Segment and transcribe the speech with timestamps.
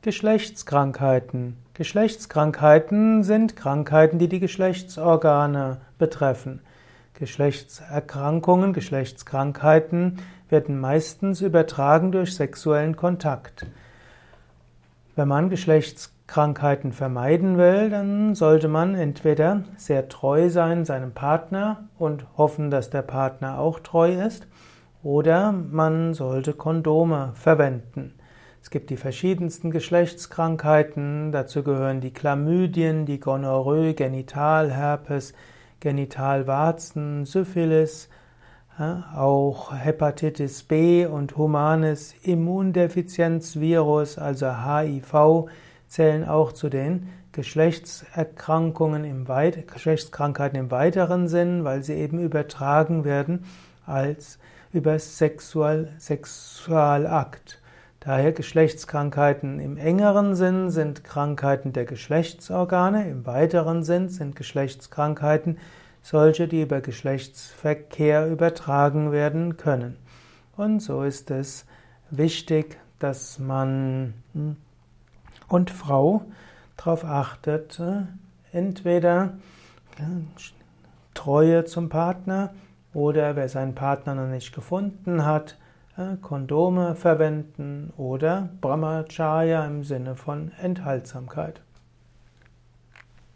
[0.00, 1.56] Geschlechtskrankheiten.
[1.74, 6.60] Geschlechtskrankheiten sind Krankheiten, die die Geschlechtsorgane betreffen.
[7.14, 13.66] Geschlechtserkrankungen, Geschlechtskrankheiten werden meistens übertragen durch sexuellen Kontakt.
[15.16, 22.24] Wenn man Geschlechtskrankheiten vermeiden will, dann sollte man entweder sehr treu sein seinem Partner und
[22.36, 24.46] hoffen, dass der Partner auch treu ist,
[25.02, 28.14] oder man sollte Kondome verwenden.
[28.60, 35.32] Es gibt die verschiedensten Geschlechtskrankheiten, dazu gehören die Chlamydien, die Gonorrhoe, Genitalherpes,
[35.80, 38.08] Genitalwarzen, Syphilis,
[39.14, 45.48] auch Hepatitis B und humanes Immundefizienzvirus, also HIV,
[45.88, 53.04] zählen auch zu den Geschlechtserkrankungen im Weit Geschlechtskrankheiten im weiteren Sinn, weil sie eben übertragen
[53.04, 53.44] werden
[53.86, 54.38] als
[54.72, 57.60] über Sexual Sexualakt.
[58.08, 65.58] Daher Geschlechtskrankheiten im engeren Sinn sind Krankheiten der Geschlechtsorgane, im weiteren Sinn sind Geschlechtskrankheiten
[66.00, 69.98] solche, die über Geschlechtsverkehr übertragen werden können.
[70.56, 71.66] Und so ist es
[72.08, 74.56] wichtig, dass man hm,
[75.46, 76.22] und Frau
[76.78, 78.04] darauf achtet, äh,
[78.56, 79.34] entweder
[81.12, 82.54] Treue zum Partner
[82.94, 85.58] oder wer seinen Partner noch nicht gefunden hat,
[86.22, 91.60] Kondome verwenden oder Brahmacharya im Sinne von Enthaltsamkeit.